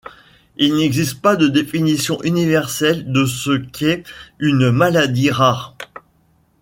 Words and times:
Il 0.57 0.77
n'existe 0.77 1.21
pas 1.21 1.35
de 1.35 1.47
définition 1.47 2.19
universelle 2.23 3.11
de 3.11 3.23
ce 3.27 3.51
qu'est 3.55 4.03
une 4.39 4.71
maladie 4.71 5.29
rare. 5.29 5.75